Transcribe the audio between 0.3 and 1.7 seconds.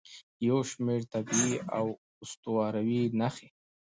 چې یو شمیر طبیعي